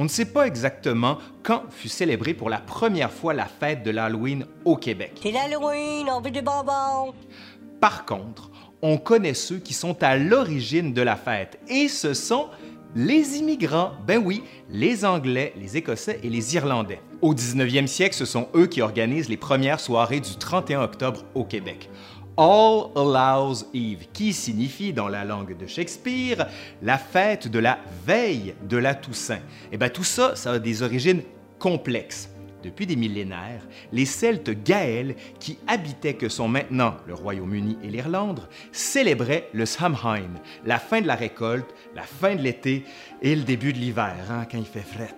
[0.00, 3.90] On ne sait pas exactement quand fut célébrée pour la première fois la fête de
[3.90, 5.18] l'Halloween au Québec.
[5.20, 7.12] C'est l'Halloween, on veut des bonbons.
[7.80, 8.48] Par contre,
[8.80, 12.46] on connaît ceux qui sont à l'origine de la fête, et ce sont
[12.94, 13.90] les immigrants.
[14.06, 17.00] Ben oui, les Anglais, les Écossais et les Irlandais.
[17.20, 21.42] Au 19e siècle, ce sont eux qui organisent les premières soirées du 31 octobre au
[21.42, 21.90] Québec.
[22.38, 26.46] All Allows Eve, qui signifie dans la langue de Shakespeare
[26.82, 29.40] la fête de la veille de la Toussaint.
[29.72, 31.22] Et bien tout ça, ça a des origines
[31.58, 32.30] complexes.
[32.62, 38.48] Depuis des millénaires, les Celtes gaëls, qui habitaient que sont maintenant le Royaume-Uni et l'Irlande,
[38.70, 40.30] célébraient le Samhain,
[40.64, 42.84] la fin de la récolte, la fin de l'été
[43.20, 45.14] et le début de l'hiver, hein, quand il fait fret,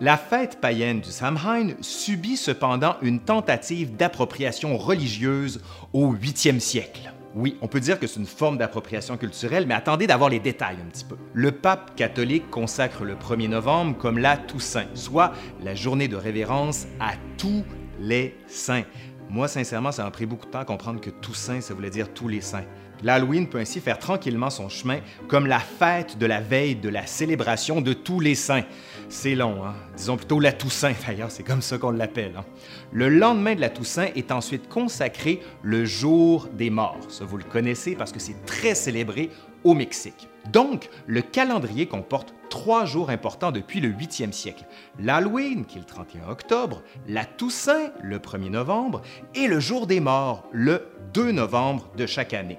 [0.00, 5.60] La fête païenne du Samhain subit cependant une tentative d'appropriation religieuse
[5.92, 7.12] au 8e siècle.
[7.34, 10.76] Oui, on peut dire que c'est une forme d'appropriation culturelle, mais attendez d'avoir les détails
[10.84, 11.16] un petit peu.
[11.32, 15.32] Le pape catholique consacre le 1er novembre comme la Toussaint, soit
[15.62, 17.64] la journée de révérence à tous
[17.98, 18.84] les saints.
[19.30, 22.12] Moi, sincèrement, ça m'a pris beaucoup de temps à comprendre que Toussaint, ça voulait dire
[22.12, 22.64] tous les saints.
[23.02, 27.06] L'Halloween peut ainsi faire tranquillement son chemin comme la fête de la veille de la
[27.06, 28.64] célébration de tous les saints.
[29.08, 29.74] C'est long, hein?
[29.96, 32.34] disons plutôt la Toussaint d'ailleurs, c'est comme ça qu'on l'appelle.
[32.38, 32.44] Hein.
[32.92, 36.98] Le lendemain de la Toussaint est ensuite consacré le jour des morts.
[37.08, 39.30] Ça, vous le connaissez parce que c'est très célébré
[39.64, 40.28] au Mexique.
[40.50, 44.64] Donc, le calendrier comporte trois jours importants depuis le 8e siècle.
[44.98, 49.02] L'Halloween, qui est le 31 octobre, la Toussaint, le 1er novembre,
[49.34, 52.58] et le jour des morts, le 2 novembre de chaque année.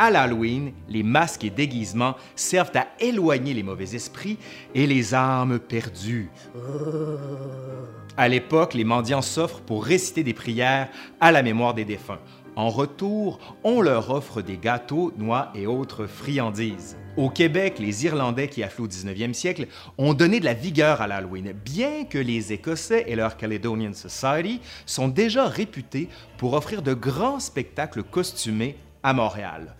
[0.00, 4.38] À l'Halloween, les masques et déguisements servent à éloigner les mauvais esprits
[4.72, 6.30] et les âmes perdues.
[8.16, 10.88] À l'époque, les mendiants s'offrent pour réciter des prières
[11.20, 12.20] à la mémoire des défunts.
[12.54, 16.96] En retour, on leur offre des gâteaux, noix et autres friandises.
[17.16, 21.08] Au Québec, les Irlandais qui affluent au 19e siècle ont donné de la vigueur à
[21.08, 26.94] l'Halloween, bien que les Écossais et leur Caledonian Society sont déjà réputés pour offrir de
[26.94, 29.74] grands spectacles costumés à Montréal.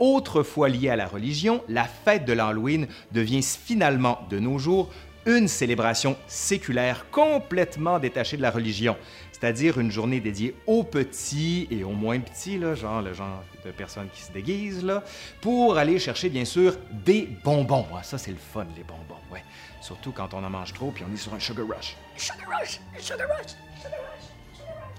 [0.00, 4.90] Autrefois liée à la religion, la fête de l'Halloween devient finalement, de nos jours,
[5.26, 8.96] une célébration séculaire complètement détachée de la religion,
[9.32, 13.70] c'est-à-dire une journée dédiée aux petits et aux moins petits, là, genre le genre de
[13.70, 15.02] personnes qui se déguisent, là,
[15.40, 17.86] pour aller chercher bien sûr des bonbons.
[17.96, 19.42] Ah, ça, c'est le fun, les bonbons, ouais.
[19.80, 21.96] Surtout quand on en mange trop puis on est sur un sugar rush.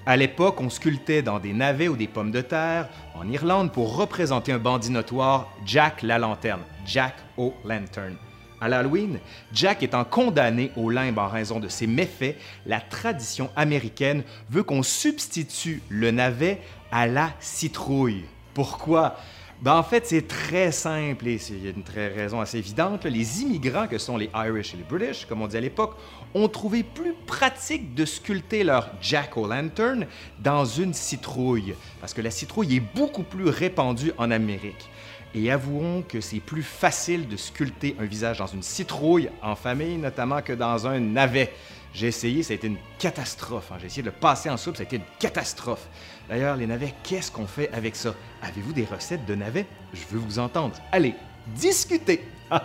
[0.07, 3.95] À l'époque, on sculptait dans des navets ou des pommes de terre en Irlande pour
[3.95, 8.15] représenter un bandit notoire, Jack la Lanterne, Jack O'Lantern.
[8.61, 9.17] À l'Halloween,
[9.51, 12.35] Jack étant condamné au limbe en raison de ses méfaits,
[12.67, 16.61] la tradition américaine veut qu'on substitue le navet
[16.91, 18.25] à la citrouille.
[18.53, 19.15] Pourquoi?
[19.61, 21.83] Ben, en fait, c'est très simple et il y a une
[22.13, 23.05] raison assez évidente.
[23.05, 25.95] Les immigrants, que sont les Irish et les British, comme on dit à l'époque,
[26.33, 30.05] ont trouvé plus pratique de sculpter leur jack-o'-lantern
[30.39, 34.89] dans une citrouille, parce que la citrouille est beaucoup plus répandue en Amérique.
[35.37, 39.97] Et avouons que c'est plus facile de sculpter un visage dans une citrouille en famille,
[39.97, 41.53] notamment que dans un navet.
[41.93, 43.69] J'ai essayé, ça a été une catastrophe.
[43.69, 43.75] Hein.
[43.81, 45.89] J'ai essayé de le passer en soupe, ça a été une catastrophe.
[46.29, 48.15] D'ailleurs, les navets, qu'est-ce qu'on fait avec ça?
[48.41, 49.65] Avez-vous des recettes de navets?
[49.93, 50.75] Je veux vous entendre.
[50.93, 51.15] Allez,
[51.47, 52.23] discutez!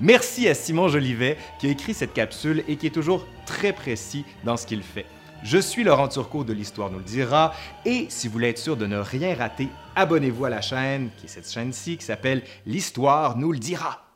[0.00, 4.24] Merci à Simon Jolivet qui a écrit cette capsule et qui est toujours très précis
[4.42, 5.04] dans ce qu'il fait.
[5.42, 7.54] Je suis Laurent Turcot de l'Histoire nous le dira
[7.86, 11.26] et si vous voulez être sûr de ne rien rater, abonnez-vous à la chaîne, qui
[11.26, 14.09] est cette chaîne-ci qui s'appelle L'Histoire nous le dira.